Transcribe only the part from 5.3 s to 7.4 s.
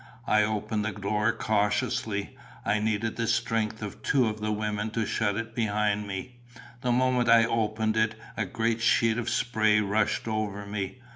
it behind me. The moment